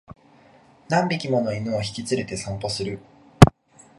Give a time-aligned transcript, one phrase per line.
[0.89, 2.97] 何匹もの犬を引き連れて散歩する